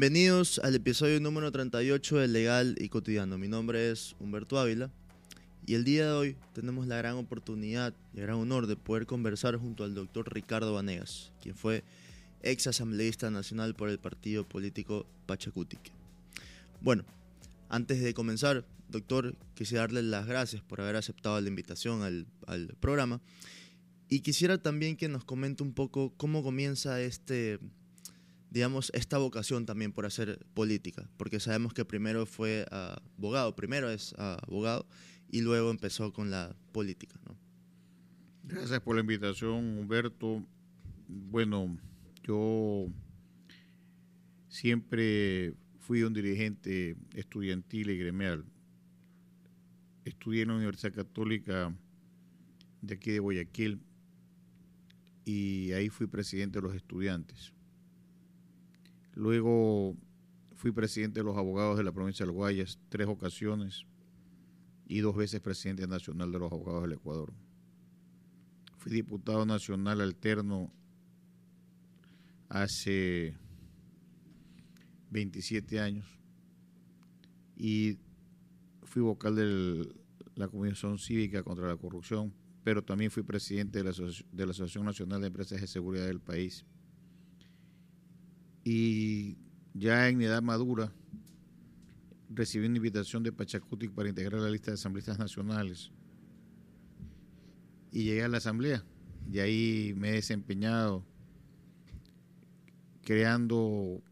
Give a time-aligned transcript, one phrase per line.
[0.00, 3.36] Bienvenidos al episodio número 38 de Legal y Cotidiano.
[3.36, 4.92] Mi nombre es Humberto Ávila
[5.66, 9.06] y el día de hoy tenemos la gran oportunidad y el gran honor de poder
[9.06, 11.82] conversar junto al doctor Ricardo Vanegas, quien fue
[12.44, 15.90] ex asambleísta nacional por el partido político Pachacutic.
[16.80, 17.04] Bueno,
[17.68, 22.68] antes de comenzar, doctor, quisiera darle las gracias por haber aceptado la invitación al, al
[22.78, 23.20] programa
[24.08, 27.58] y quisiera también que nos comente un poco cómo comienza este
[28.50, 34.14] digamos, esta vocación también por hacer política, porque sabemos que primero fue abogado, primero es
[34.16, 34.86] abogado
[35.30, 37.18] y luego empezó con la política.
[38.44, 40.42] Gracias por la invitación, Humberto.
[41.08, 41.78] Bueno,
[42.22, 42.86] yo
[44.48, 48.44] siempre fui un dirigente estudiantil y gremial.
[50.04, 51.74] Estudié en la Universidad Católica
[52.80, 53.80] de aquí de Guayaquil
[55.26, 57.52] y ahí fui presidente de los estudiantes
[59.18, 59.96] Luego
[60.54, 63.84] fui presidente de los abogados de la provincia del Guayas tres ocasiones
[64.86, 67.32] y dos veces presidente nacional de los abogados del Ecuador.
[68.76, 70.72] Fui diputado nacional alterno
[72.48, 73.36] hace
[75.10, 76.06] 27 años
[77.56, 77.98] y
[78.84, 79.92] fui vocal de
[80.36, 82.32] la Comisión Cívica contra la Corrupción,
[82.62, 86.20] pero también fui presidente de la, de la Asociación Nacional de Empresas de Seguridad del
[86.20, 86.64] país
[88.64, 89.36] y
[89.74, 90.92] ya en mi edad madura
[92.30, 95.90] recibí una invitación de Pachacutic para integrar la lista de asambleístas nacionales
[97.90, 98.84] y llegué a la asamblea
[99.30, 101.04] y ahí me he desempeñado
[103.02, 104.02] creando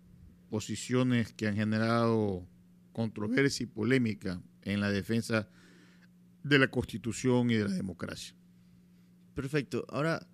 [0.48, 2.46] posiciones que han generado
[2.92, 5.48] controversia y polémica en la defensa
[6.42, 8.34] de la constitución y de la democracia.
[9.34, 9.84] Perfecto.
[9.90, 10.26] Ahora,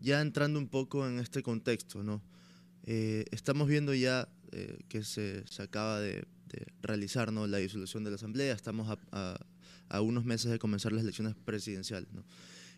[0.00, 2.22] ya entrando un poco en este contexto, ¿no?
[2.86, 6.26] Eh, estamos viendo ya eh, que se, acaba de,
[6.82, 7.46] realizar ¿no?
[7.46, 12.08] la disolución de la Asamblea, estamos a, unos meses de comenzar las elecciones presidenciales.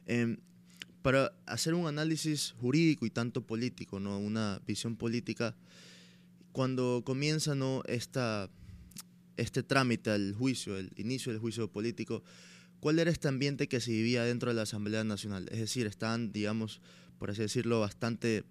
[0.07, 0.39] Em,
[1.03, 4.19] para hacer un análisis jurídico y tanto político, ¿no?
[4.19, 5.55] una visión política,
[6.53, 7.83] cuando comienza ¿no?
[7.87, 8.49] Esta,
[9.37, 12.23] este trámite al juicio, el inicio del juicio político,
[12.81, 15.49] ¿cuál era este ambiente que se vivía dentro de la Asamblea Nacional?
[15.51, 16.81] Es decir, están, digamos,
[17.19, 18.45] por así decirlo, bastante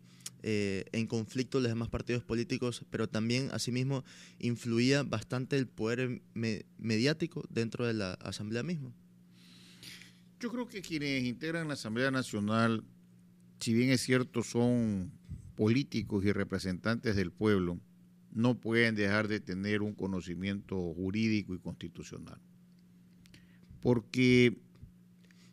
[0.48, 4.04] eh, en conflicto los demás partidos políticos, pero también asimismo
[4.38, 6.22] influía bastante el poder
[6.78, 8.94] mediático dentro de la Asamblea misma.
[10.40, 12.84] Yo creo que quienes integran la Asamblea Nacional,
[13.60, 15.12] si bien es cierto, son
[15.56, 17.80] políticos y representantes del pueblo,
[18.32, 22.40] no pueden dejar de tener un conocimiento jurídico y constitucional.
[23.82, 24.60] Porque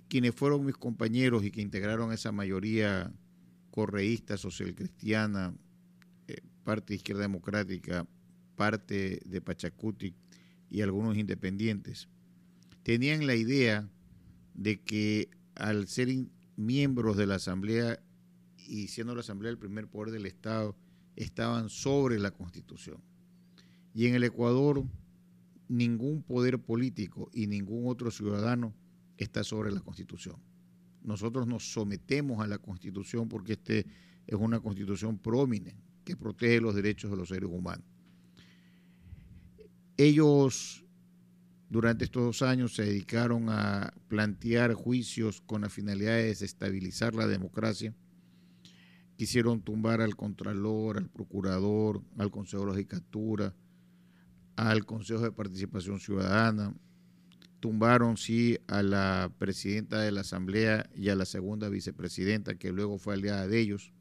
[0.09, 3.11] quienes fueron mis compañeros y que integraron esa mayoría
[3.73, 5.57] correísta, social cristiana,
[6.29, 8.07] eh, parte izquierda democrática,
[8.55, 10.15] parte de Pachacuti
[10.71, 12.09] y algunos independientes,
[12.83, 13.89] tenían la idea
[14.55, 16.09] de que al ser
[16.57, 17.99] miembros de la Asamblea
[18.69, 20.77] y siendo la Asamblea el primer poder del Estado,
[21.17, 23.03] estaban sobre la Constitución.
[23.95, 24.85] Y en el Ecuador
[25.69, 28.75] ningún poder político y ningún otro ciudadano
[29.17, 30.37] está sobre la Constitución.
[31.05, 33.87] Nosotros nos sometemos a la Constitución porque este
[34.27, 37.85] es una Constitución prómine que protege los derechos de los seres humanos.
[39.97, 40.85] Ellos
[41.73, 47.27] durante estos dos años se dedicaron a plantear juicios con la finalidad de desestabilizar la
[47.27, 47.95] democracia.
[49.17, 53.55] Quisieron tumbar al Contralor, al Procurador, al Consejo de la Judicatura,
[54.57, 56.75] al Consejo de Participación Ciudadana,
[57.63, 62.99] tumbaron sí a la presidenta de la Asamblea y a la segunda vicepresidenta, que luego
[62.99, 63.93] fue aliada de ellos,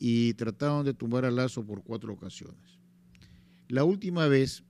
[0.00, 2.80] y trataron de tumbar a Lazo por cuatro ocasiones.
[3.68, 4.64] La última vez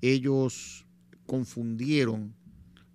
[0.00, 0.86] ellos
[1.26, 2.36] confundieron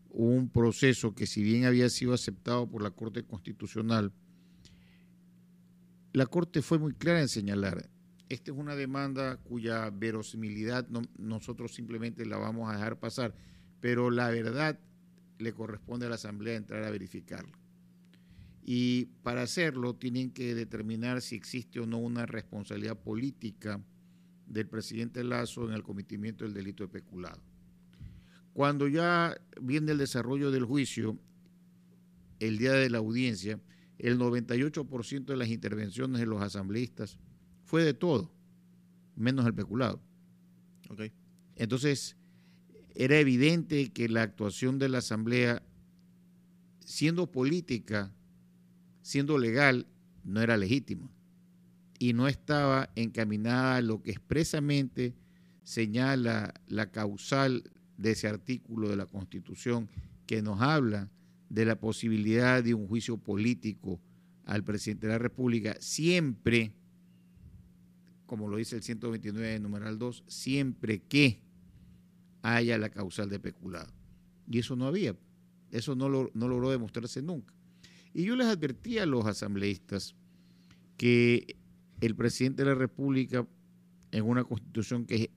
[0.09, 4.13] un proceso que si bien había sido aceptado por la Corte Constitucional,
[6.13, 7.89] la Corte fue muy clara en señalar,
[8.29, 10.87] esta es una demanda cuya verosimilidad
[11.17, 13.35] nosotros simplemente la vamos a dejar pasar
[13.79, 14.79] pero la verdad
[15.37, 17.57] le corresponde a la Asamblea entrar a verificarlo.
[18.63, 23.81] Y para hacerlo tienen que determinar si existe o no una responsabilidad política
[24.45, 27.41] del presidente Lazo en el cometimiento del delito de peculado.
[28.53, 31.17] Cuando ya viene el desarrollo del juicio,
[32.39, 33.59] el día de la audiencia,
[33.97, 37.17] el 98% de las intervenciones de los asambleístas
[37.63, 38.31] fue de todo,
[39.15, 40.01] menos el peculado.
[40.89, 41.11] Okay.
[41.55, 42.17] Entonces,
[42.95, 45.63] era evidente que la actuación de la Asamblea,
[46.79, 48.13] siendo política,
[49.01, 49.87] siendo legal,
[50.23, 51.09] no era legítima.
[52.01, 55.13] y no estaba encaminada a lo que expresamente
[55.63, 59.89] señala la causal de ese artículo de la Constitución
[60.25, 61.11] que nos habla
[61.49, 63.99] de la posibilidad de un juicio político
[64.45, 66.71] al presidente de la República, siempre,
[68.25, 71.41] como lo dice el 129 numeral 2, siempre que
[72.55, 73.91] haya la causal de peculado.
[74.49, 75.15] Y eso no había,
[75.71, 77.53] eso no, no logró demostrarse nunca.
[78.13, 80.15] Y yo les advertí a los asambleístas
[80.97, 81.57] que
[82.01, 83.47] el presidente de la República,
[84.11, 85.29] en una constitución que es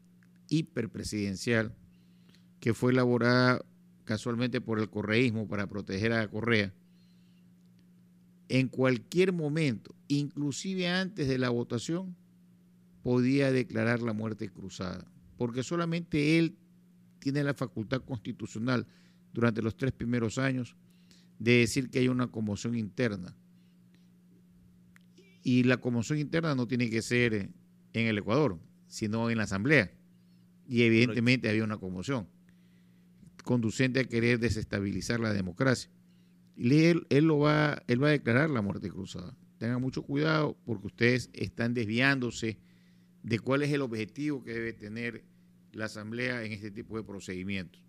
[0.48, 1.74] hiperpresidencial,
[2.60, 3.64] que fue elaborada
[4.04, 6.72] casualmente por el correísmo para proteger a Correa,
[8.48, 12.16] en cualquier momento, inclusive antes de la votación,
[13.02, 16.56] podía declarar la muerte cruzada, porque solamente él
[17.22, 18.86] tiene la facultad constitucional
[19.32, 20.76] durante los tres primeros años
[21.38, 23.36] de decir que hay una conmoción interna.
[25.44, 28.58] Y la conmoción interna no tiene que ser en el Ecuador,
[28.88, 29.92] sino en la Asamblea.
[30.68, 32.28] Y evidentemente había una conmoción
[33.44, 35.90] conducente a querer desestabilizar la democracia.
[36.56, 39.36] Y él, él, lo va, él va a declarar la muerte cruzada.
[39.58, 42.58] Tengan mucho cuidado porque ustedes están desviándose
[43.22, 45.24] de cuál es el objetivo que debe tener
[45.72, 47.82] la Asamblea en este tipo de procedimientos.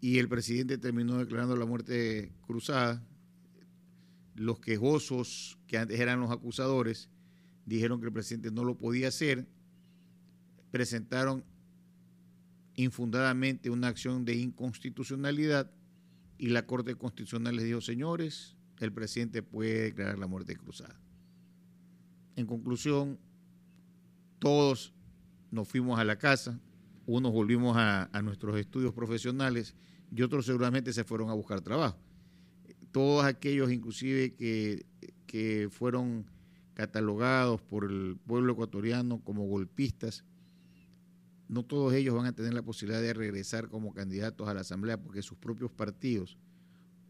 [0.00, 3.04] Y el presidente terminó declarando la muerte cruzada.
[4.36, 7.10] Los quejosos, que antes eran los acusadores,
[7.66, 9.48] dijeron que el presidente no lo podía hacer,
[10.70, 11.44] presentaron
[12.76, 15.72] infundadamente una acción de inconstitucionalidad
[16.38, 21.00] y la Corte Constitucional les dijo, señores, el presidente puede declarar la muerte cruzada.
[22.36, 23.18] En conclusión,
[24.38, 24.94] todos
[25.50, 26.58] nos fuimos a la casa,
[27.06, 29.74] unos volvimos a, nuestros estudios profesionales
[30.14, 31.98] y otros seguramente se fueron a buscar trabajo.
[32.92, 34.86] Todos aquellos inclusive que,
[35.26, 36.26] que fueron
[36.74, 40.24] catalogados por el pueblo ecuatoriano como golpistas,
[41.48, 45.00] no todos ellos van a tener la posibilidad de regresar como candidatos a la Asamblea
[45.00, 46.36] porque sus propios partidos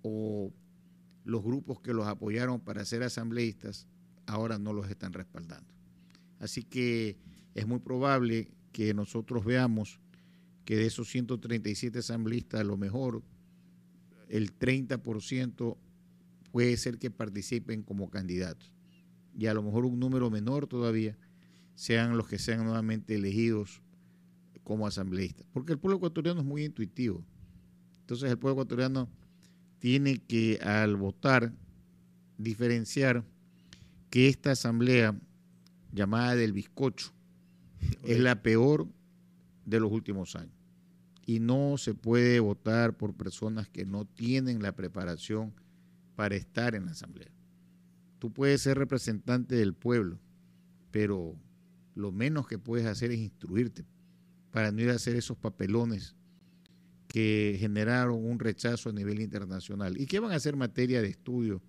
[0.03, 0.53] o
[1.25, 3.89] los grupos que los apoyaron para ser asambleístas
[4.27, 5.75] ahora no los están respaldando.
[6.39, 7.19] Así que
[7.55, 10.01] es muy probable que nosotros veamos
[10.65, 13.23] que de esos 137 asambleístas a lo mejor
[14.29, 15.77] el 30%
[16.53, 18.73] puede ser que participen como candidatos
[19.37, 21.17] y a lo mejor un número menor todavía
[21.75, 23.83] sean los que sean nuevamente elegidos
[24.65, 25.47] como asambleístas.
[25.53, 27.25] Porque el pueblo ecuatoriano es muy intuitivo.
[28.01, 29.09] Entonces el pueblo ecuatoriano
[29.79, 31.53] tiene que al votar
[32.37, 33.25] diferenciar
[34.11, 35.19] que esta asamblea
[35.93, 37.13] llamada del bizcocho
[38.05, 38.89] es la peor
[39.65, 40.55] de los últimos años.
[41.27, 45.53] Y no se puede votar por personas que no tienen la preparación
[46.17, 47.31] para estar en la asamblea.
[48.19, 50.19] Tú puedes ser representante del pueblo,
[50.91, 51.37] pero
[51.95, 53.85] lo menos que puedes hacer es instruirte
[54.51, 56.17] para no ir a hacer esos papelones
[57.09, 61.63] que generaron un rechazo a nivel internacional y que van a ser materia de estudio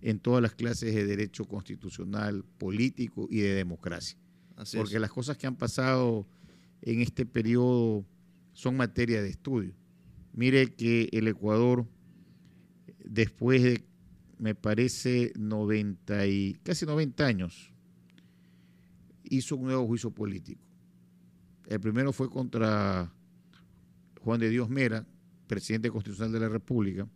[0.00, 4.18] en todas las clases de derecho constitucional, político y de democracia.
[4.74, 6.26] Porque las cosas que han pasado
[6.82, 8.04] en este periodo
[8.52, 9.74] son materia de estudio.
[10.32, 11.86] Mire que el Ecuador,
[13.04, 13.84] después de,
[14.38, 17.72] me parece, 90 y, casi 90 años,
[19.24, 20.72] hizo un nuevo juicio político
[21.66, 23.10] el primero fue contra
[24.20, 25.06] Juan de Dios Mera,
[25.46, 27.08] presidente constitucional de la República,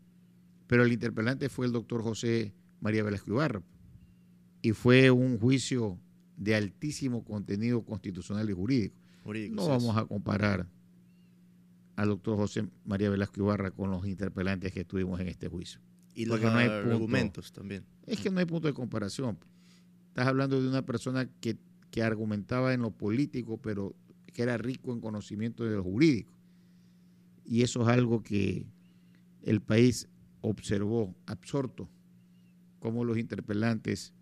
[0.67, 3.63] pero el interpelante fue el doctor José María Velasco Ibarra.
[4.63, 5.99] Y fue un juicio
[6.37, 8.97] de altísimo contenido constitucional y jurídico.
[9.51, 10.67] no vamos a comparar
[11.97, 15.81] al doctor José María Velasco Ibarra con los interpelantes que estuvimos en este juicio.
[16.15, 17.85] Y los argumentos también.
[18.07, 19.39] Es que no hay punto de comparación.
[20.09, 21.59] Estás hablando de una persona que,
[21.91, 23.95] que argumentaba en lo político, pero
[24.33, 26.33] que era rico en conocimiento de lo jurídico.
[27.45, 28.67] Y eso es algo que
[29.43, 30.09] el país
[30.41, 31.89] observó absorto,
[32.79, 34.13] cómo los interpelantes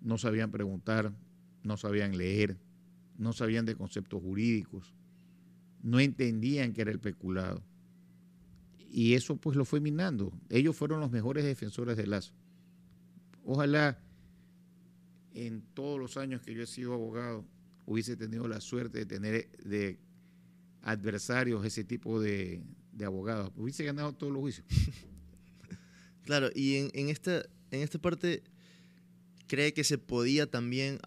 [0.00, 1.12] no sabían preguntar,
[1.68, 2.56] no sabían leer,
[3.16, 4.94] no sabían de conceptos jurídicos,
[5.82, 7.62] no entendían que era el peculado.
[8.90, 10.32] Y eso pues lo fue minando.
[10.48, 12.32] Ellos fueron los mejores defensores del lazo.
[13.44, 13.98] Ojalá
[15.34, 17.44] en todos los años que yo he sido abogado
[17.86, 19.98] hubiese tenido la suerte de tener de
[20.82, 22.62] adversarios ese tipo de,
[23.04, 23.52] abogados.
[23.56, 24.66] Hubiese ganado todos los juicios.
[26.24, 28.42] claro, y en, esta, en esta parte
[29.46, 30.98] cree que se podía también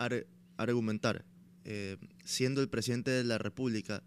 [0.63, 1.25] argumentar,
[1.63, 4.03] eh, siendo el presidente de la República,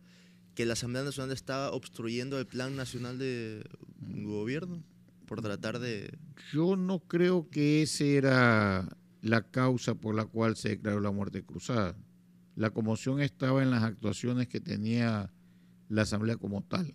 [0.54, 3.64] que la Asamblea Nacional estaba obstruyendo el Plan Nacional de
[3.98, 4.82] Gobierno
[5.26, 6.16] por tratar de...
[6.52, 11.44] Yo no creo que ese era la causa por la cual se declaró la muerte
[11.44, 11.96] cruzada.
[12.56, 15.32] La conmoción estaba en las actuaciones que tenía
[15.88, 16.94] la Asamblea como tal.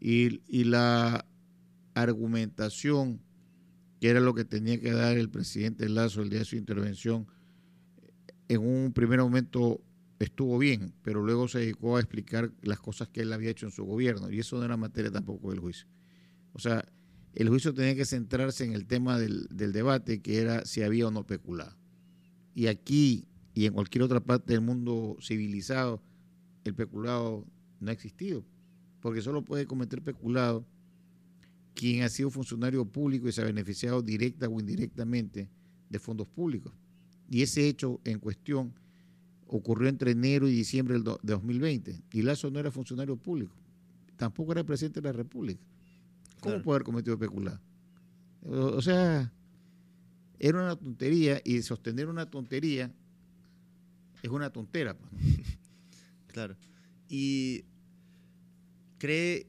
[0.00, 1.26] Y, y la
[1.94, 3.20] argumentación,
[4.00, 7.26] que era lo que tenía que dar el presidente Lazo el día de su intervención,
[8.48, 9.80] en un primer momento
[10.18, 13.72] estuvo bien, pero luego se dedicó a explicar las cosas que él había hecho en
[13.72, 15.86] su gobierno, y eso no era materia tampoco del juicio.
[16.52, 16.84] O sea,
[17.34, 21.10] el juicio tenía que centrarse en el tema del, debate, que era si había o
[21.10, 21.76] no peculado.
[22.54, 26.02] Y aquí y en cualquier otra parte del mundo civilizado,
[26.64, 27.46] el peculado
[27.80, 28.44] no ha existido,
[29.00, 30.66] porque solo puede cometer peculado
[31.74, 35.48] quien ha sido funcionario público y se ha beneficiado directa o indirectamente
[35.88, 36.72] de fondos públicos.
[37.30, 38.74] Y ese hecho en cuestión
[39.46, 42.02] ocurrió entre enero y diciembre de 2020.
[42.12, 43.54] Y Lazo no era funcionario público,
[44.16, 45.60] tampoco era presidente de la República.
[46.40, 47.60] ¿Cómo puede haber cometido peculado?
[48.42, 49.32] O, sea,
[50.38, 52.92] era una tontería y sostener una tontería
[54.22, 54.96] es una tontera.
[54.96, 55.12] Pues,
[56.28, 56.56] claro.
[57.08, 57.64] Y
[58.98, 59.46] cree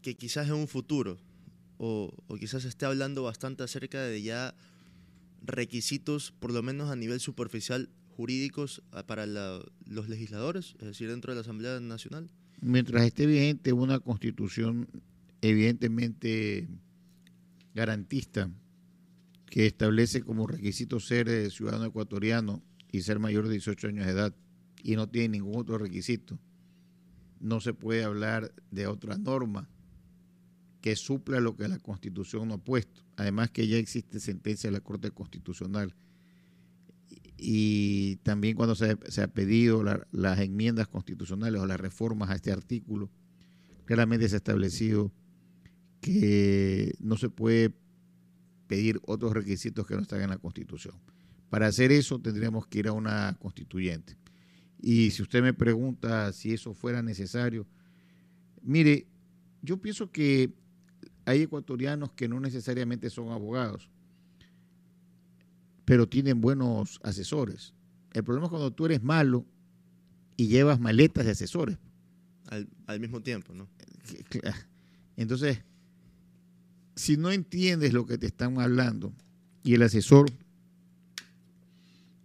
[0.00, 1.18] que quizás en un futuro,
[1.78, 4.54] o, o quizás esté hablando bastante acerca de ya
[5.42, 11.32] requisitos, por lo menos a nivel superficial, jurídicos ah, para los legisladores, es decir, dentro
[11.32, 12.30] de la Asamblea Nacional?
[12.60, 14.88] Mientras esté vigente una constitución
[15.40, 16.68] evidentemente
[17.74, 18.50] garantista
[19.46, 24.12] que establece como requisito ser eh, ciudadano ecuatoriano y ser mayor de 18 años de
[24.12, 24.34] edad
[24.82, 26.38] y no tiene ningún otro requisito,
[27.40, 29.68] no se puede hablar de otra norma
[30.82, 33.02] que supla lo que la Constitución no ha puesto.
[33.16, 35.94] Además que ya existe sentencia de la Corte Constitucional
[37.44, 43.10] y también cuando se, ha pedido las enmiendas constitucionales o las reformas a este artículo,
[43.84, 45.12] claramente se ha establecido
[46.00, 47.74] que no se puede
[48.68, 50.94] pedir otros requisitos que no están en la Constitución.
[51.50, 54.16] Para hacer eso tendríamos que ir a una constituyente.
[54.80, 57.66] Y si usted me pregunta si eso fuera necesario,
[58.62, 59.08] mire,
[59.62, 60.52] yo pienso que
[61.24, 63.88] hay ecuatorianos que no necesariamente son abogados
[65.84, 67.74] pero tienen buenos asesores.
[68.12, 69.44] El problema es cuando tú eres malo
[70.36, 71.78] y llevas maletas de asesores.
[72.86, 73.66] Al, mismo tiempo, ¿no?
[75.16, 75.62] Entonces,
[76.94, 79.12] si no entiendes lo que te están hablando
[79.64, 80.30] y el asesor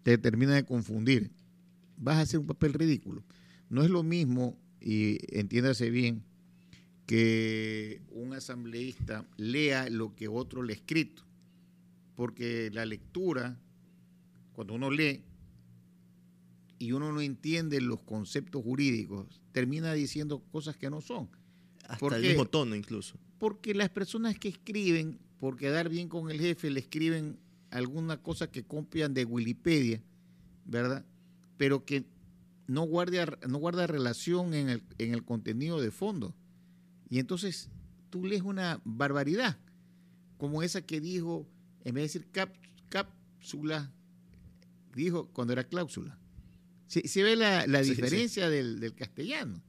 [0.04, 1.32] te termina de confundir,
[1.98, 3.24] vas a hacer un papel ridículo.
[3.70, 6.24] No es lo mismo, y entiéndase bien,
[7.08, 11.28] que un asambleísta lea lo que otro le ha escrito
[12.18, 13.62] porque la lectura,
[14.54, 15.22] cuando uno lee
[16.80, 21.30] y uno no entiende los conceptos jurídicos, termina diciendo cosas que no son.
[21.88, 23.20] Hasta el mismo tono incluso.
[23.38, 27.38] Porque las personas que escriben, por quedar bien con el jefe, le escriben
[27.70, 30.02] alguna cosa que copian de Wikipedia,
[30.66, 31.06] ¿verdad?
[31.56, 32.04] Pero que
[32.66, 36.34] no guarda, no guarda relación en el, en el contenido de fondo.
[37.10, 37.70] Y entonces
[38.10, 39.58] tú lees una barbaridad,
[40.38, 41.48] como esa que dijo
[41.84, 42.48] en vez de decir
[42.90, 43.92] cápsula,
[44.94, 46.20] dijo cuando era cláusula.
[46.88, 49.62] Se, ve la, diferencia Del, castellano.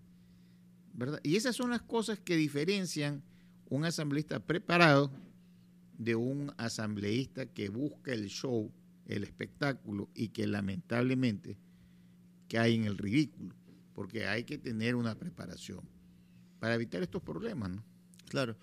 [0.95, 1.21] ¿verdad?
[1.23, 3.23] Y esas son las cosas que diferencian
[3.69, 5.13] un asambleísta preparado
[5.97, 8.73] de un asambleísta que busca el show,
[9.07, 11.59] el espectáculo y que lamentablemente
[12.49, 13.55] cae en el ridículo,
[13.95, 15.81] porque hay que tener una preparación
[16.61, 17.71] para evitar estos problemas.
[17.71, 17.85] ¿no?
[18.29, 18.57] Claro.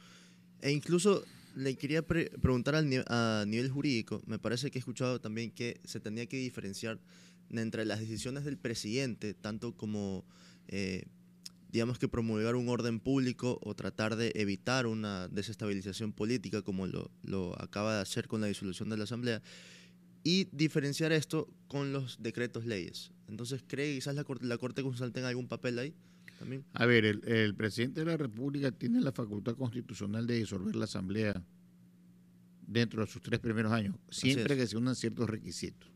[0.61, 1.23] E incluso
[1.55, 5.99] le quería preguntar al a nivel jurídico, me parece que he escuchado también que se
[5.99, 6.99] tenía que diferenciar
[7.49, 10.25] entre las decisiones del presidente, tanto como,
[10.67, 11.05] eh,
[11.71, 17.11] digamos que promulgar un orden público o tratar de evitar una desestabilización política, como lo,
[17.23, 19.41] lo acaba de hacer con la disolución de la Asamblea,
[20.23, 23.11] y diferenciar esto con los decretos leyes.
[23.27, 25.93] Entonces, ¿cree quizás la, la Corte Constitucional tenga algún papel ahí?
[26.73, 31.43] A ver, el, presidente de la República tiene la facultad constitucional de disolver la Asamblea
[32.67, 35.89] dentro de sus tres primeros años, siempre que se unan ciertos requisitos.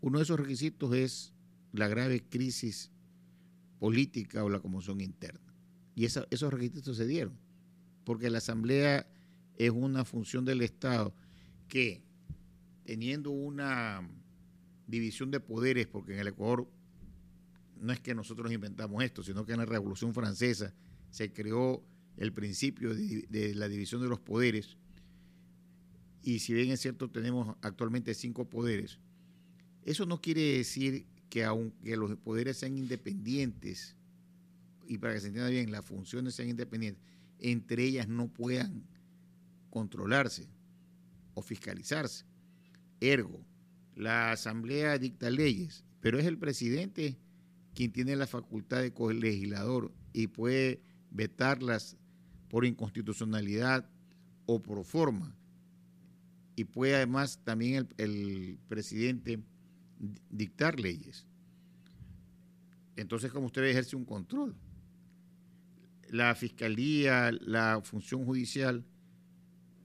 [0.00, 1.32] Uno de esos requisitos es
[1.72, 2.90] la grave crisis
[3.78, 5.40] política o la conmoción interna.
[5.94, 7.36] Y esos requisitos se dieron,
[8.04, 9.08] porque la Asamblea
[9.56, 11.12] es una función del Estado
[11.66, 12.02] que,
[12.84, 14.08] teniendo una
[14.86, 16.68] división de poderes, porque en el Ecuador
[17.80, 20.74] no es que nosotros inventamos esto, sino que en la Revolución Francesa
[21.10, 21.82] se creó
[22.16, 24.76] el principio de, la división de los poderes.
[26.22, 28.98] Y si bien es cierto, tenemos actualmente cinco poderes,
[29.84, 33.96] eso no quiere decir que aunque los poderes sean independientes,
[34.86, 37.02] y para que se entienda bien, las funciones sean independientes,
[37.38, 38.84] entre ellas no puedan
[39.70, 40.48] controlarse
[41.34, 42.24] o fiscalizarse.
[43.00, 43.44] Ergo,
[43.94, 47.16] la asamblea dicta leyes, pero es el presidente
[47.74, 51.96] quien tiene la facultad de legislador y puede vetarlas
[52.48, 53.88] por inconstitucionalidad
[54.46, 55.34] o por forma.
[56.56, 59.40] Y puede además también el, presidente
[60.30, 61.26] dictar leyes.
[62.96, 64.56] Entonces, como usted ejerce un control.
[66.10, 68.84] La fiscalía, la función judicial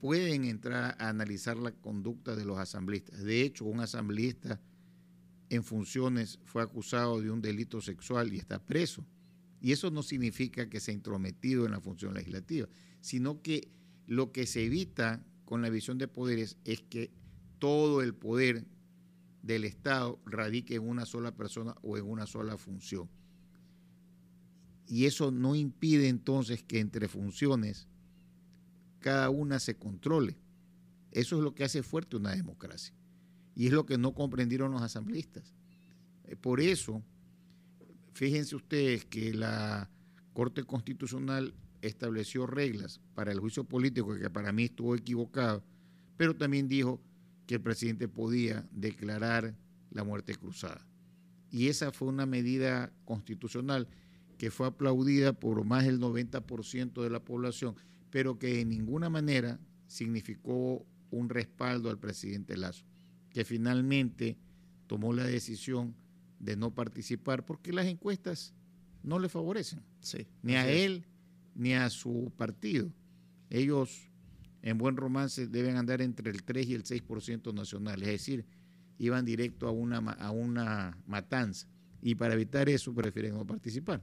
[0.00, 3.22] pueden entrar a analizar la conducta de los asambleístas.
[3.22, 4.60] De hecho, un asambleísta
[5.54, 9.04] en funciones fue acusado de un delito sexual y está preso.
[9.60, 12.68] Y eso no significa que se ha intrometido en la función legislativa,
[13.00, 13.68] sino que
[14.06, 17.10] lo que se evita con la visión de poderes es que
[17.58, 18.66] todo el poder
[19.42, 23.08] del Estado radique en una sola persona o en una sola función.
[24.86, 27.88] Y eso no impide entonces que entre funciones
[29.00, 30.36] cada una se controle.
[31.10, 32.94] Eso es lo que hace fuerte una democracia.
[33.54, 35.54] Y es lo que no comprendieron los asambleístas.
[36.24, 37.02] Eh, por eso,
[38.12, 39.90] fíjense ustedes que la
[40.32, 45.62] Corte Constitucional estableció reglas para el juicio político que para mí estuvo equivocado,
[46.16, 47.00] pero también dijo
[47.46, 49.54] que el presidente podía declarar
[49.90, 50.86] la muerte cruzada.
[51.50, 53.86] Y esa fue una medida constitucional
[54.38, 57.76] que fue aplaudida por más del 90% de la población,
[58.10, 62.84] pero que de ninguna manera significó un respaldo al presidente Lazo
[63.34, 64.38] que finalmente
[64.86, 65.94] tomó la decisión
[66.38, 68.54] de no participar porque las encuestas
[69.02, 69.82] no le favorecen,
[70.42, 71.04] ni a él
[71.54, 72.90] ni a su partido.
[73.50, 74.08] Ellos,
[74.62, 78.46] en buen romance, deben andar entre el 3 y el 6% nacional, es decir,
[78.98, 81.66] iban directo a una, a una matanza.
[82.00, 84.00] Y para evitar eso prefieren no participar.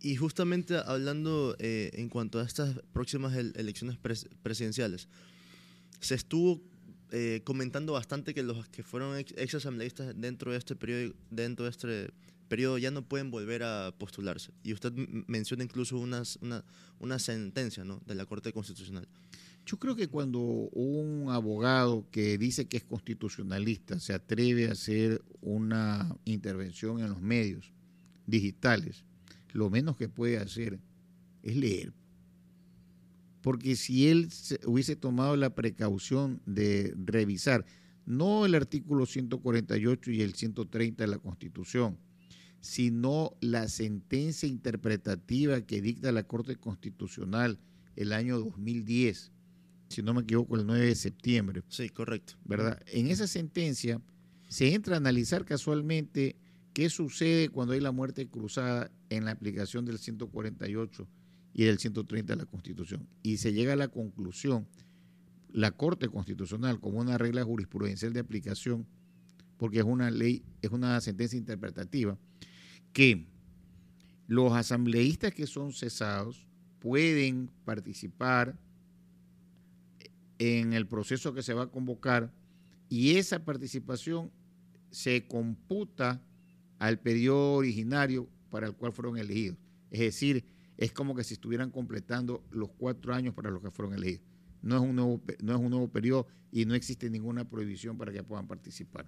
[0.00, 3.98] Y justamente hablando eh, en cuanto a estas próximas elecciones
[4.42, 5.08] presidenciales,
[6.00, 6.60] se estuvo
[7.12, 11.70] eh, comentando bastante que los que fueron ex, asambleístas dentro de este periodo dentro de
[11.70, 12.12] este
[12.48, 14.52] periodo ya no pueden volver a postularse.
[14.64, 14.92] Y usted
[15.26, 16.22] menciona incluso una,
[16.98, 18.02] una sentencia ¿no?
[18.06, 19.08] de la Corte Constitucional.
[19.64, 25.22] Yo creo que cuando un abogado que dice que es constitucionalista se atreve a hacer
[25.40, 27.72] una intervención en los medios
[28.26, 29.04] digitales,
[29.52, 30.80] lo menos que puede hacer
[31.42, 31.92] es leer
[33.42, 34.28] porque si él
[34.66, 37.64] hubiese tomado la precaución de revisar
[38.06, 41.98] no el artículo 148 y el 130 de la Constitución,
[42.60, 47.58] sino la sentencia interpretativa que dicta la Corte Constitucional
[47.96, 49.32] el año 2010,
[49.88, 51.62] si no me equivoco, el 9 de septiembre.
[51.68, 52.34] Sí, correcto.
[52.44, 52.82] ¿Verdad?
[52.86, 54.00] En esa sentencia
[54.48, 56.36] se entra a analizar casualmente
[56.72, 61.08] qué sucede cuando hay la muerte cruzada en la aplicación del 148
[61.52, 63.08] y del 130 de la Constitución.
[63.22, 64.66] Y se llega a la conclusión,
[65.52, 68.86] la Corte Constitucional, como una regla jurisprudencial de aplicación,
[69.56, 72.18] porque es una ley, es una sentencia interpretativa,
[72.92, 73.26] que
[74.26, 76.46] los asambleístas que son cesados
[76.78, 78.58] pueden participar
[80.38, 82.32] en el proceso que se va a convocar
[82.88, 84.30] y esa participación
[84.90, 86.22] se computa
[86.78, 89.58] al periodo originario para el cual fueron elegidos.
[89.90, 90.44] Es decir,
[90.80, 94.24] es como que si estuvieran completando los cuatro años para los que fueron elegidos.
[94.62, 98.12] No es un nuevo, no es un nuevo periodo y no existe ninguna prohibición para
[98.12, 99.06] que puedan participar.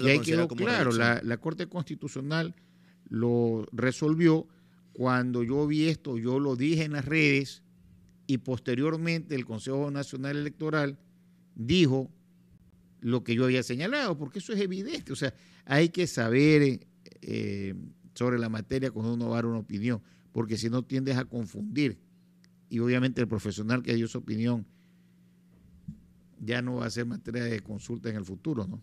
[0.00, 2.54] y ahí quedó claro, la, la, Corte Constitucional
[3.08, 4.46] lo resolvió.
[4.92, 7.64] Cuando yo vi esto, yo lo dije en las redes
[8.28, 10.98] y posteriormente el Consejo Nacional Electoral
[11.56, 12.12] dijo
[13.00, 15.12] lo que yo había señalado, porque eso es evidente.
[15.12, 15.34] O sea,
[15.64, 16.86] hay que saber
[17.22, 17.74] eh,
[18.14, 20.00] sobre la materia cuando uno va a dar una opinión
[20.32, 21.98] porque si no tiendes a confundir.
[22.68, 24.66] Y obviamente el profesional que dio su opinión
[26.40, 28.82] ya no va a ser materia de consulta en el futuro, ¿no?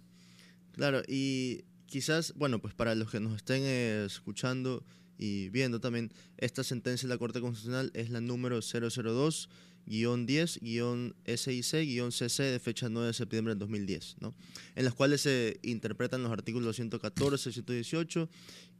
[0.71, 4.85] Claro, y quizás, bueno, pues para los que nos estén eh, escuchando
[5.17, 9.49] y viendo también, esta sentencia de la Corte Constitucional es la número 002.
[9.89, 14.35] 10-SIC-CC de fecha 9 de septiembre del 2010, ¿no?
[14.75, 18.29] en las cuales se interpretan los artículos 114, 118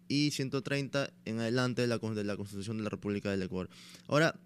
[0.10, 3.70] y 130 en adelante de la, de la Constitución de la República del Ecuador.
[4.08, 4.38] Ahora,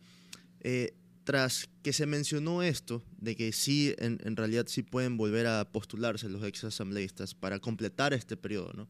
[0.60, 5.47] eh, tras que se mencionó esto, de que sí, en, en, realidad sí pueden volver
[5.47, 8.88] a postularse los ex asambleístas para completar este periodo, ¿no?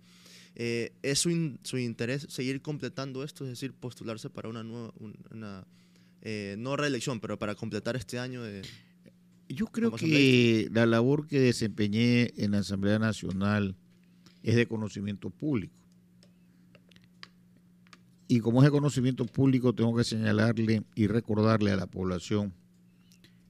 [0.56, 4.94] Eh, ¿Es su, su, interés seguir completando esto, es decir, postularse para una nueva,
[5.32, 5.66] una,
[6.22, 8.62] eh, no reelección, pero para completar este año de...
[9.50, 13.76] Yo creo que la labor que desempeñé en la Asamblea Nacional
[14.42, 15.83] es de conocimiento público.
[18.34, 22.52] Y como es de conocimiento público, tengo que señalarle y recordarle a la población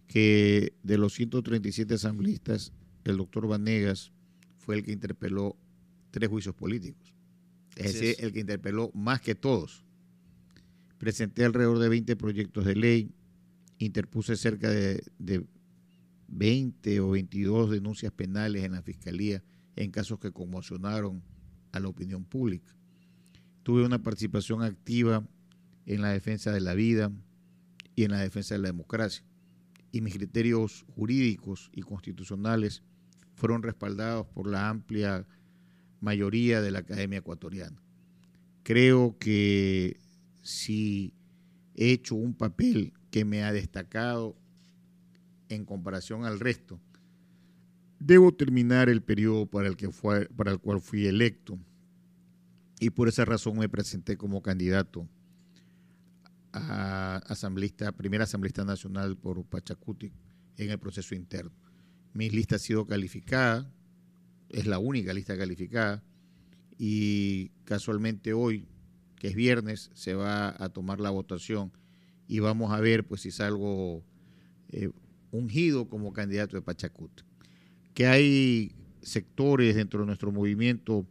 [0.08, 2.74] que de los 137 asambleístas,
[3.06, 4.12] el doctor Vanegas
[4.58, 5.56] fue el que interpeló
[6.12, 7.16] tres juicios políticos.
[7.78, 9.86] Es decir, el que interpeló más que todos.
[10.98, 13.10] Presenté alrededor de 20 proyectos de ley,
[13.78, 15.46] interpuse cerca de, de
[16.28, 19.42] 20 o 22 denuncias penales en la Fiscalía
[19.78, 21.24] en casos que conmocionaron
[21.72, 22.76] a la opinión pública.
[23.64, 25.26] Tuve una participación activa
[25.86, 27.12] en la defensa de la vida
[27.96, 29.24] y en la defensa de la democracia.
[29.92, 32.84] Y mis criterios jurídicos y constitucionales
[33.36, 35.26] fueron respaldados por la amplia
[36.02, 37.82] mayoría de la Academia Ecuatoriana.
[38.64, 39.98] Creo que
[40.42, 41.14] si
[41.76, 44.36] he hecho un papel que me ha destacado
[45.48, 46.80] en comparación al resto,
[48.00, 51.58] debo terminar el periodo para el, que fue, para el cual fui electo
[52.84, 55.08] y por esa razón me presenté como candidato
[56.52, 60.12] a asambleísta, primera asambleísta nacional por Pachacuti
[60.58, 61.54] en el proceso interno.
[62.14, 63.72] Mi lista ha sido calificada,
[64.50, 66.04] es la única lista calificada,
[66.78, 68.68] y casualmente hoy,
[69.16, 71.72] que es viernes, se va a tomar la votación
[72.28, 74.04] y vamos a ver pues si salgo
[74.70, 74.90] eh,
[75.32, 77.24] ungido como candidato de Pachacuti.
[77.94, 81.08] Que hay sectores dentro de nuestro movimiento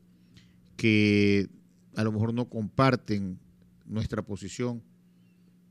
[0.77, 1.49] que
[1.95, 3.39] a lo mejor no comparten
[3.87, 4.83] nuestra posición.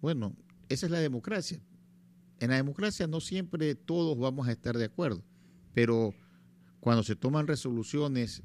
[0.02, 0.36] Bueno,
[0.70, 1.60] esa es la democracia.
[2.40, 5.24] En la democracia no siempre todos vamos a estar de acuerdo,
[5.74, 6.14] pero
[6.80, 8.42] cuando se toman resoluciones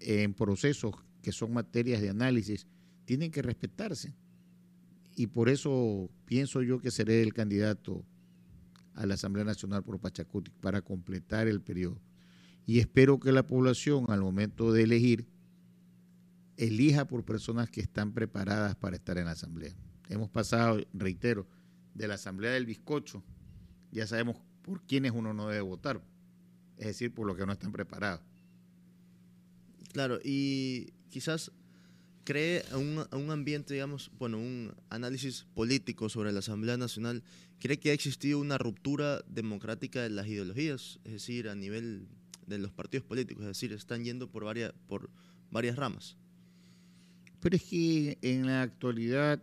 [0.00, 2.66] en procesos que son materias de análisis,
[3.04, 4.14] tienen que respetarse.
[5.14, 8.04] Y por eso pienso yo que seré el candidato
[8.94, 12.00] a la Asamblea Nacional por Pachacuti para completar el periodo.
[12.66, 15.26] Y espero que la población al momento de elegir
[16.58, 19.74] elija por personas que están preparadas para estar en la Asamblea.
[20.08, 21.46] Hemos pasado, reitero,
[21.94, 23.22] de la Asamblea del Bizcocho,
[23.92, 26.02] ya sabemos por quiénes uno no debe votar,
[26.76, 28.20] es decir, por los que no están preparados.
[29.92, 31.52] Claro, y quizás
[32.24, 37.22] cree un, un ambiente, digamos, bueno, un análisis político sobre la Asamblea Nacional,
[37.60, 42.08] cree que ha existido una ruptura democrática de las ideologías, es decir, a nivel
[42.46, 45.08] de los partidos políticos, es decir, están yendo por varias, por
[45.50, 46.16] varias ramas.
[47.40, 49.42] Pero es que en la actualidad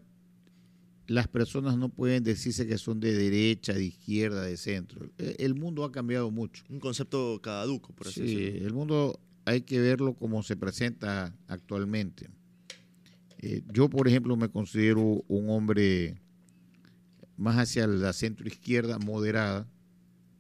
[1.08, 5.10] las personas no pueden decirse que son de derecha, de izquierda, de centro.
[5.18, 6.64] E, el mundo ha cambiado mucho.
[6.70, 8.68] Un concepto caduco, por así sí, decirlo.
[8.68, 12.30] el mundo hay que verlo como se presenta actualmente.
[13.40, 16.20] Eh, yo, por ejemplo, me considero un hombre
[17.38, 19.68] más hacia la centro izquierda moderada,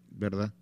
[0.09, 0.53] ¿verdad?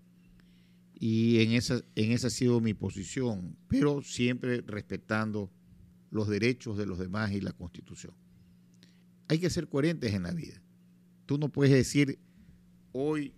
[0.95, 5.49] Y en esa, en esa ha sido mi posición, pero siempre respetando
[6.13, 8.13] los derechos de los demás y la constitución
[9.27, 10.61] hay que ser coherentes en la vida.
[11.25, 12.19] Tú no puedes decir,
[12.91, 13.33] hoy,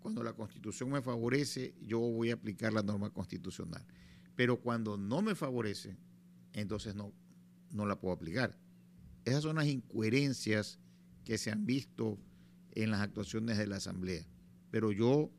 [0.00, 3.84] cuando la constitución me favorece, yo voy a aplicar la norma constitucional.
[4.36, 5.96] Pero cuando no me favorece,
[6.52, 7.12] entonces no,
[7.70, 8.56] no la puedo aplicar.
[9.24, 10.78] Esas son las incoherencias
[11.24, 12.18] que se han visto
[12.72, 14.24] en las actuaciones de la Asamblea.
[14.70, 15.30] Pero yo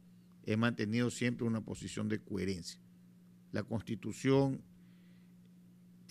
[0.43, 2.79] he mantenido siempre una posición de coherencia.
[3.51, 4.61] La constitución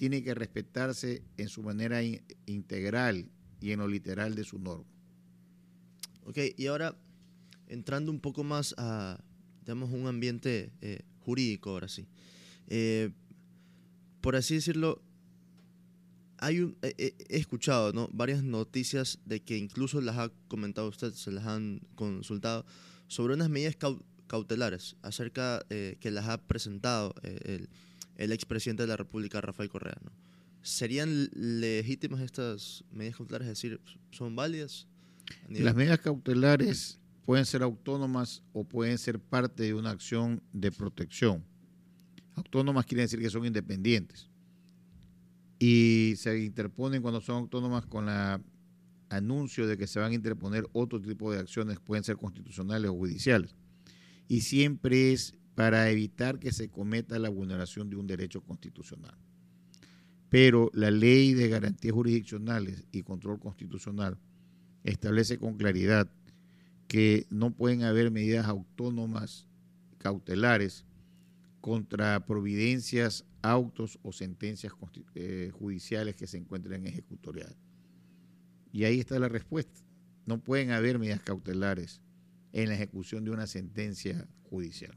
[0.00, 2.00] tiene que respetarse en su manera
[2.46, 3.28] integral
[3.60, 4.86] y en lo literal de su norma.
[6.24, 6.96] Ok, y ahora
[7.66, 9.22] entrando un poco más a,
[9.60, 12.06] digamos, un ambiente eh, jurídico, ahora sí.
[12.68, 13.10] Eh,
[14.22, 15.02] por así decirlo,
[16.38, 18.08] hay un, he escuchado ¿no?
[18.10, 22.64] varias noticias de que incluso las ha comentado usted, se las han consultado,
[23.06, 23.76] sobre unas medidas
[24.28, 27.68] cautelares acerca eh, que las ha presentado el
[28.20, 29.96] el expresidente de la República, Rafael Correa.
[30.04, 30.12] ¿no?
[30.62, 33.48] ¿Serían legítimas estas medidas cautelares?
[33.48, 33.80] Es decir,
[34.10, 34.86] ¿son válidas?
[35.48, 41.42] Las medidas cautelares pueden ser autónomas o pueden ser parte de una acción de protección.
[42.34, 44.28] Autónomas quiere decir que son independientes.
[45.58, 48.42] Y se interponen cuando son autónomas con el
[49.08, 52.94] anuncio de que se van a interponer otro tipo de acciones, pueden ser constitucionales o
[52.94, 53.54] judiciales.
[54.28, 59.14] Y siempre es para evitar que se cometa la vulneración de un derecho constitucional.
[60.30, 64.16] Pero la ley de garantías jurisdiccionales y control constitucional
[64.84, 66.10] establece con claridad
[66.88, 69.48] que no pueden haber medidas autónomas
[69.98, 70.86] cautelares
[71.60, 74.72] contra providencias, autos o sentencias
[75.14, 77.54] eh, judiciales que se encuentren en ejecutorial.
[78.72, 79.78] Y ahí está la respuesta.
[80.24, 82.00] No pueden haber medidas cautelares
[82.54, 84.96] en la ejecución de una sentencia judicial.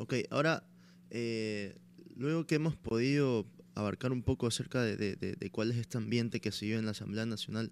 [0.00, 0.66] Ok, ahora,
[1.10, 1.76] eh,
[2.16, 6.64] luego que hemos podido abarcar un poco acerca de, cuál es este ambiente que se
[6.64, 7.70] vive en la Asamblea Nacional,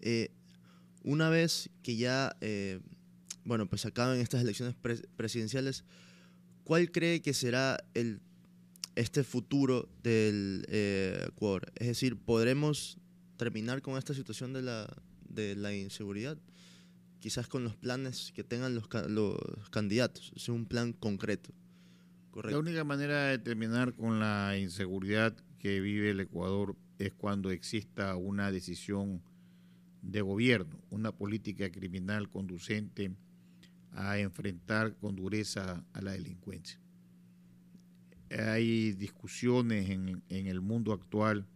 [0.00, 0.32] eh,
[1.04, 2.80] una vez que ya, eh,
[3.44, 4.74] bueno, pues acaban estas elecciones
[5.16, 5.84] presidenciales,
[6.64, 8.20] ¿cuál cree que será el,
[8.96, 11.70] este futuro del eh, Ecuador?
[11.76, 12.98] Es decir, ¿podremos
[13.36, 14.92] terminar con esta situación de la,
[15.28, 16.36] de la inseguridad?
[17.20, 21.52] Quizás con los planes que tengan los, los candidatos, es un plan concreto.
[22.44, 28.16] La única manera de terminar con la inseguridad que vive el Ecuador es cuando exista
[28.16, 29.22] una decisión
[30.00, 33.12] de gobierno, una política criminal conducente
[33.92, 36.80] a enfrentar con dureza a la delincuencia.
[38.30, 41.46] Hay discusiones en, en el mundo actual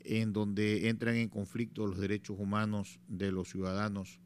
[0.00, 4.20] en donde entran en conflicto los derechos humanos de los ciudadanos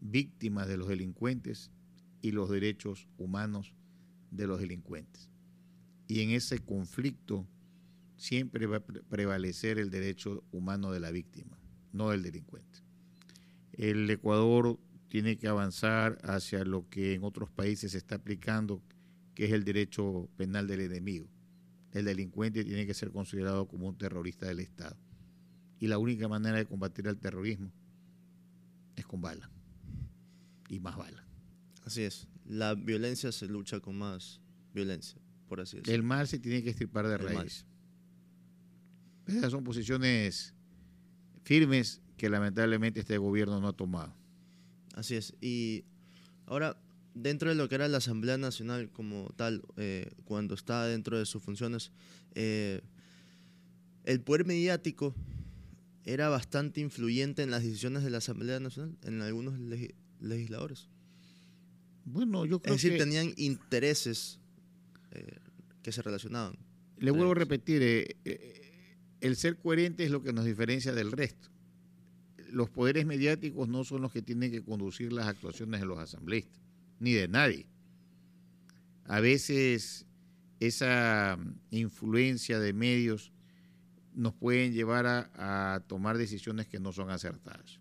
[0.00, 1.70] víctimas de los delincuentes
[2.22, 3.74] y los derechos humanos
[4.30, 5.30] de los delincuentes.
[6.06, 7.46] Y en ese conflicto
[8.16, 11.58] siempre va a prevalecer el derecho humano de la víctima,
[11.92, 12.80] no del delincuente.
[13.72, 18.82] El Ecuador tiene que avanzar hacia lo que en otros países se está aplicando,
[19.34, 21.28] que es el derecho penal del enemigo.
[21.92, 24.96] El delincuente tiene que ser considerado como un terrorista del Estado.
[25.78, 27.70] Y la única manera de combatir el terrorismo
[28.96, 29.48] es con bala.
[30.68, 31.24] Y más bala.
[31.84, 32.28] Así es.
[32.44, 34.40] La violencia se lucha con más
[34.74, 35.94] violencia, por así decirlo.
[35.94, 37.64] El mal se tiene que estripar de raíz.
[39.26, 40.54] Esas son posiciones
[41.42, 44.14] firmes que lamentablemente este gobierno no ha tomado.
[44.94, 45.34] Así es.
[45.40, 45.84] Y
[46.46, 46.80] ahora,
[47.14, 51.26] dentro de lo que era la Asamblea Nacional como tal, eh, cuando está dentro de
[51.26, 51.92] sus funciones,
[52.34, 52.80] eh,
[54.04, 55.14] el poder mediático
[56.04, 59.58] era bastante influyente en las decisiones de la Asamblea Nacional, en algunos
[60.20, 60.88] legisladores.
[62.04, 64.40] Bueno, yo creo es decir, tenían intereses
[65.12, 65.36] eh,
[65.82, 66.56] que se relacionaban.
[66.98, 71.12] Le vuelvo a repetir, eh, eh, el ser coherente es lo que nos diferencia del
[71.12, 71.48] resto.
[72.50, 76.60] Los poderes mediáticos no son los que tienen que conducir las actuaciones de los asambleístas,
[76.98, 77.66] ni de nadie.
[79.04, 80.06] A veces
[80.60, 83.32] esa mm, influencia de medios
[84.14, 87.78] nos pueden llevar a tomar decisiones que no son acertadas.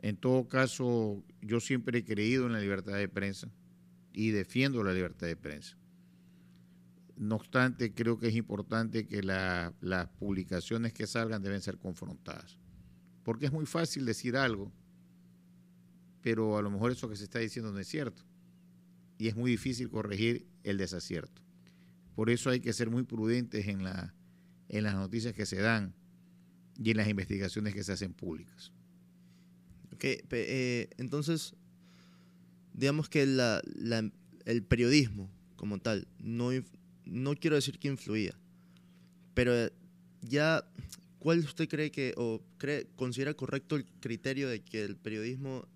[0.00, 3.50] En todo caso, yo siempre he creído en la libertad de prensa
[4.12, 5.76] y defiendo la libertad de prensa.
[7.16, 12.58] No obstante, creo que es importante que las publicaciones que salgan deben ser confrontadas.
[13.22, 14.70] Porque es muy fácil decir algo,
[16.22, 18.22] pero a lo mejor eso que se está diciendo no es cierto.
[19.18, 21.42] Y es muy difícil corregir el desacierto.
[22.14, 24.14] Por eso hay que ser muy prudentes en, la,
[24.68, 25.94] en las noticias que se dan
[26.78, 28.72] y en las investigaciones que se hacen públicas.
[30.02, 31.54] Eh, entonces,
[32.74, 36.50] digamos que el periodismo como tal, no,
[37.04, 38.34] no quiero decir que influía,
[39.34, 39.70] pero
[40.22, 40.64] ya,
[41.18, 45.66] ¿cuál usted cree que, o cree, considera correcto el criterio de que el periodismo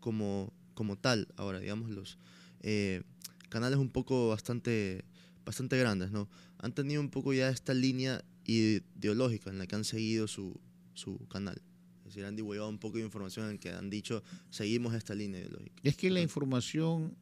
[0.00, 2.18] como, como tal, ahora, digamos, los
[2.62, 3.02] eh,
[3.48, 5.04] canales un poco bastante,
[5.44, 6.28] bastante grandes, ¿no?
[6.58, 10.60] Han tenido un poco ya esta línea ideológica en la que han seguido su,
[10.94, 11.62] su canal
[12.10, 15.80] decir, han divulgado un poco de información en que han dicho, seguimos esta línea ideológica.
[15.82, 17.16] Es que la información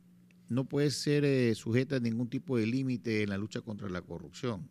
[0.48, 4.02] no puede ser eh, sujeta a ningún tipo de límite en la lucha contra la
[4.02, 4.68] corrupción.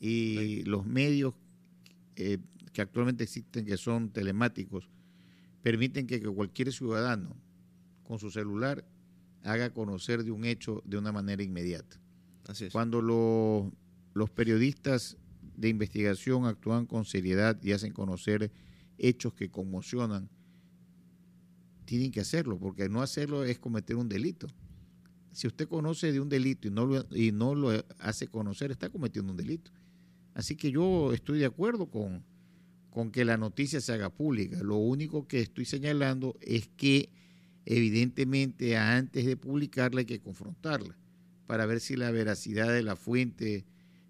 [0.00, 1.34] Y los medios
[2.16, 2.38] eh,
[2.72, 4.88] que actualmente existen, que son telemáticos,
[5.62, 7.36] permiten que, cualquier ciudadano
[8.04, 8.84] con su celular
[9.44, 12.00] haga conocer de un hecho de una manera inmediata.
[12.48, 12.72] Así es.
[12.72, 15.16] Cuando los periodistas
[15.56, 18.50] de investigación actúan con seriedad y hacen conocer
[18.98, 20.28] hechos que conmocionan,
[21.84, 24.46] tienen que hacerlo, porque no hacerlo es cometer un delito.
[25.32, 28.90] Si usted conoce de un delito y no lo, y no lo hace conocer, está
[28.90, 29.70] cometiendo un delito.
[30.34, 32.24] Así que yo estoy de acuerdo con,
[32.90, 34.62] con que la noticia se haga pública.
[34.62, 37.10] Lo único que estoy señalando es que
[37.64, 40.96] evidentemente antes de publicarla hay que confrontarla
[41.46, 43.64] para ver si la veracidad de la fuente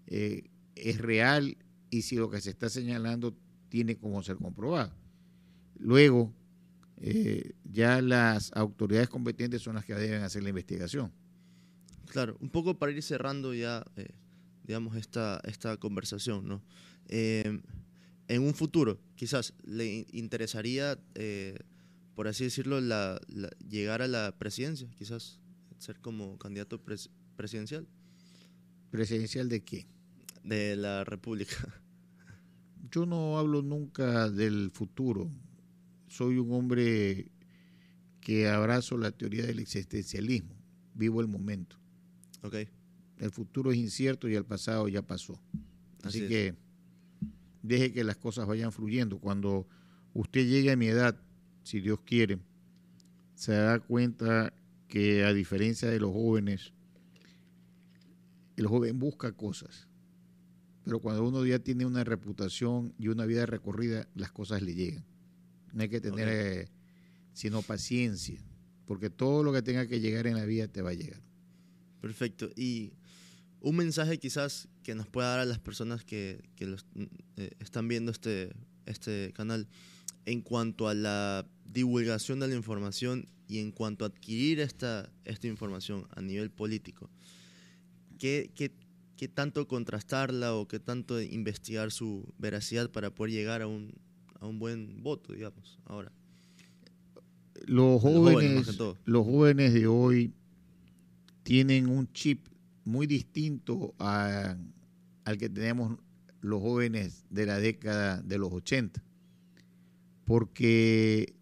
[0.07, 1.57] eh, es real
[1.89, 3.35] y si lo que se está señalando
[3.73, 4.93] tiene como ser comprobado.
[5.79, 6.31] Luego,
[7.01, 11.11] eh, ya las autoridades competentes son las que deben hacer la investigación.
[12.05, 14.09] Claro, un poco para ir cerrando ya, eh,
[14.63, 16.61] digamos, esta, esta conversación, ¿no?
[17.07, 17.61] Eh,
[18.27, 20.99] en un futuro, quizás le interesaría,
[22.13, 23.19] por así decirlo, la,
[23.67, 25.41] llegar a la presidencia, quizás
[25.79, 26.79] ser como candidato
[27.35, 27.87] presidencial.
[28.91, 29.87] ¿Presidencial de qué?
[30.43, 31.55] De la República.
[32.91, 35.29] yo no hablo nunca del futuro.
[36.07, 37.31] Soy un hombre
[38.19, 40.55] que abrazo la teoría del existencialismo.
[40.93, 41.77] Vivo el momento.
[42.41, 42.67] Okay.
[43.17, 45.39] El futuro es incierto y el pasado ya pasó.
[46.03, 46.55] Así, que
[47.61, 49.19] deje que las cosas vayan fluyendo.
[49.19, 49.67] Cuando
[50.13, 51.19] usted llegue a mi edad,
[51.63, 52.39] si Dios quiere,
[53.35, 54.53] se da cuenta
[54.87, 56.73] que a diferencia de los jóvenes,
[58.57, 59.87] el joven busca cosas,
[60.83, 65.05] pero cuando uno ya tiene una reputación y una vida recorrida, las cosas le llegan.
[65.71, 66.67] No hay que tener eh,
[67.33, 68.39] sino paciencia,
[68.85, 71.21] porque todo lo que tenga que llegar en la vida te va a llegar.
[72.01, 72.49] Perfecto.
[72.55, 72.93] Y
[73.61, 78.53] un mensaje quizás que nos pueda dar a las personas que, eh, están viendo este,
[78.85, 79.67] este canal
[80.25, 85.47] en cuanto a la divulgación de la información y en cuanto a adquirir esta, esta
[85.47, 87.09] información a nivel político.
[88.19, 88.71] ¿Qué, qué,
[89.23, 93.93] qué tanto contrastarla o qué tanto investigar su veracidad para poder llegar a un,
[94.41, 96.11] a un buen voto, digamos, ahora?
[97.65, 100.33] Los jóvenes, los jóvenes de hoy
[101.43, 102.47] tienen un chip
[102.83, 104.57] muy distinto al
[105.39, 105.97] que tenemos
[106.41, 109.01] los jóvenes de la década de los 80,
[110.25, 111.33] porque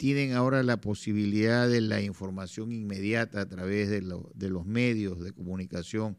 [0.00, 5.30] tienen ahora la posibilidad de la información inmediata a través de, de los medios de
[5.32, 6.16] comunicación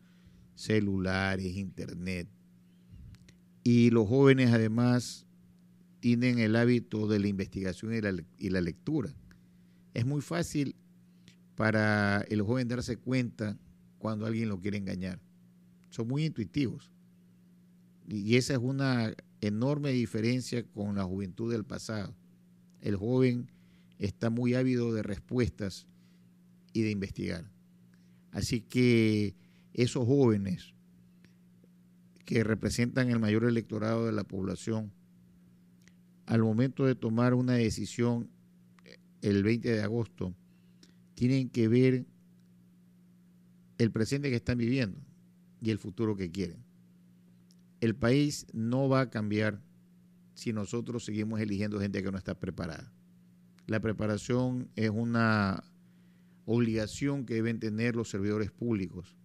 [0.54, 2.30] celulares, internet.
[3.64, 5.26] Y los jóvenes además
[6.00, 7.92] tienen el hábito de la investigación
[8.38, 9.16] y la lectura.
[9.96, 10.76] Es muy fácil
[11.56, 13.58] para el joven darse cuenta
[13.98, 15.20] cuando alguien lo quiere engañar.
[15.90, 16.92] Son muy intuitivos.
[18.08, 22.16] Y esa es una enorme diferencia con la juventud del pasado.
[22.80, 23.50] El joven
[24.02, 25.88] está muy ávido de respuestas
[26.74, 27.50] y de investigar.
[28.32, 29.36] Así que
[29.74, 30.74] esos jóvenes
[32.26, 34.92] que representan el mayor electorado de la población,
[36.26, 38.30] al momento de tomar una decisión
[39.22, 40.34] el 20 de agosto,
[41.14, 42.06] tienen que ver
[43.78, 45.00] el presente que están viviendo
[45.62, 46.64] y el futuro que quieren.
[47.82, 49.62] El país no va a cambiar
[50.34, 52.92] si nosotros seguimos eligiendo gente que no está preparada.
[53.72, 55.64] La preparación es una
[56.44, 59.16] obligación que deben tener los servidores públicos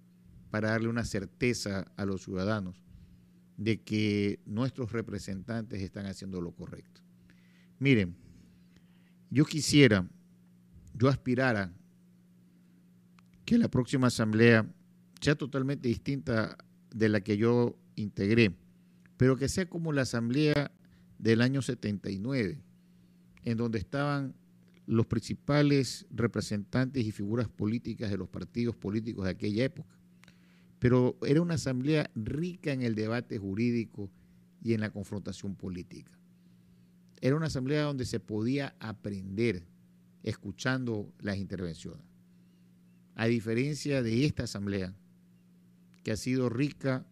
[0.53, 2.81] para darle una certeza a los ciudadanos
[3.57, 7.01] de que nuestros representantes están haciendo lo correcto.
[7.81, 8.15] Miren,
[9.31, 10.09] yo quisiera,
[10.95, 11.73] yo aspirara
[13.45, 14.65] que la próxima asamblea
[15.21, 16.57] sea totalmente distinta
[16.95, 18.55] de la que yo integré,
[19.17, 20.71] pero que sea como la asamblea
[21.19, 22.61] del año 79,
[23.47, 24.35] en donde estaban
[24.85, 29.97] los principales representantes y figuras políticas de los partidos políticos de aquella época.
[30.79, 34.11] Pero era una asamblea rica en el debate jurídico
[34.63, 36.13] y en la confrontación política.
[37.23, 39.67] Era una asamblea donde se podía aprender
[40.23, 42.05] escuchando las intervenciones
[43.17, 44.95] a diferencia de esta asamblea,
[46.05, 47.07] que ha sido rica,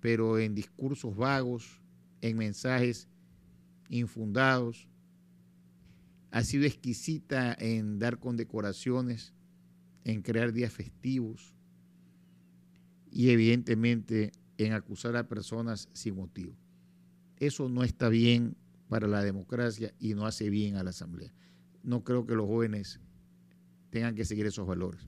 [0.00, 1.80] pero en discursos vagos,
[2.20, 3.08] en mensajes
[3.88, 4.86] infundados,
[6.30, 9.32] ha sido exquisita en dar condecoraciones,
[10.04, 11.54] en crear días festivos
[13.10, 16.54] y evidentemente en acusar a personas sin motivo.
[17.36, 18.56] Eso no está bien
[18.88, 21.32] para la democracia y no hace bien a la Asamblea.
[21.82, 23.00] No creo que los jóvenes
[23.90, 25.00] tengan que seguir esos valores.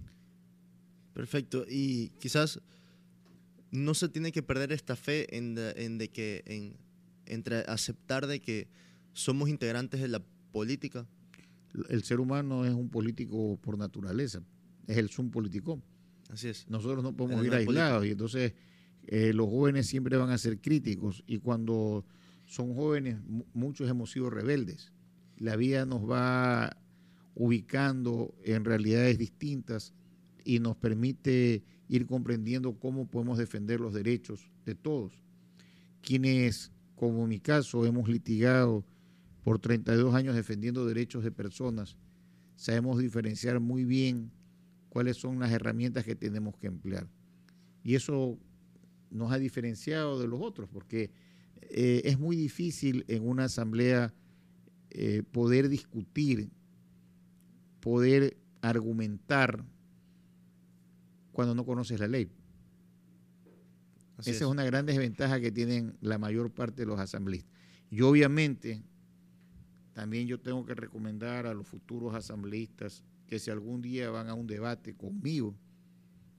[1.12, 1.64] Perfecto.
[1.68, 2.61] Y quizás
[3.70, 6.76] no se tiene que perder esta fe en, de, que en,
[7.26, 8.68] entre aceptar de que
[9.12, 11.06] somos integrantes de la política.
[11.88, 14.42] El ser humano es un político por naturaleza,
[14.86, 15.80] es el sum político.
[16.28, 16.68] Así es.
[16.68, 18.54] Nosotros no podemos ir aislados y entonces
[19.06, 22.04] eh, los jóvenes siempre van a ser críticos y cuando
[22.46, 23.18] son jóvenes
[23.52, 24.92] muchos hemos sido rebeldes.
[25.38, 26.76] La vida nos va
[27.34, 29.94] ubicando en realidades distintas
[30.44, 35.22] y nos permite ir comprendiendo cómo podemos defender los derechos de todos.
[36.02, 38.84] Quienes, como en mi caso, hemos litigado
[39.42, 41.97] por 32 años defendiendo derechos de personas,
[42.57, 44.30] sabemos diferenciar muy bien
[44.88, 47.09] cuáles son las herramientas que tenemos que emplear.
[47.82, 48.38] Y eso
[49.11, 51.11] nos ha diferenciado de los otros, porque
[51.62, 54.12] eh, es muy difícil en una asamblea
[54.91, 56.51] eh, poder discutir,
[57.80, 59.64] poder argumentar
[61.32, 62.30] cuando no conoces la ley.
[64.18, 64.43] Esa es.
[64.43, 67.51] una gran desventaja que tienen la mayor parte de los asambleístas.
[67.91, 68.82] Y obviamente,
[70.01, 74.34] también yo tengo que recomendar a los futuros asambleístas que si algún día van a
[74.34, 75.55] un debate conmigo,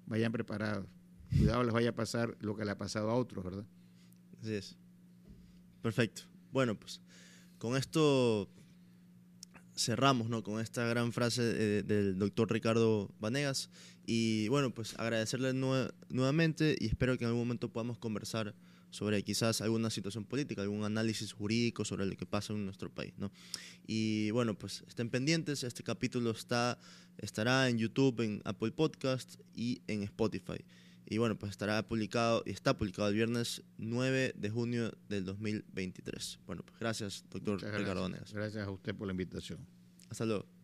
[0.07, 0.87] vayan preparados.
[1.29, 3.63] Cuidado les vaya a pasar lo que le ha pasado a otros, ¿verdad?
[4.41, 4.75] Así es.
[5.83, 6.23] Perfecto.
[6.51, 7.01] Bueno, pues
[7.59, 8.49] con esto
[9.75, 10.41] cerramos ¿no?
[10.41, 11.43] con esta gran frase
[11.83, 13.69] del doctor Ricardo Vanegas.
[14.07, 18.55] Y bueno, pues agradecerle nuevamente y espero que en algún momento podamos conversar
[18.91, 23.13] sobre quizás alguna situación política, algún análisis jurídico sobre lo que pasa en nuestro país.
[23.17, 23.31] ¿no?
[23.87, 26.77] Y bueno, pues estén pendientes, este capítulo está,
[27.17, 30.63] estará en YouTube, en Apple Podcast y en Spotify.
[31.05, 36.39] Y bueno, pues estará publicado, y está publicado el viernes 9 de junio del 2023.
[36.45, 38.01] Bueno, pues gracias, doctor Ricardo gracias.
[38.01, 38.33] Vanegas.
[38.33, 39.59] Gracias a usted por la invitación.
[40.09, 40.60] Hasta luego.